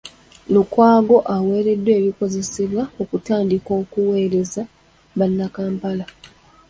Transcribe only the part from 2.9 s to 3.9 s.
okutandika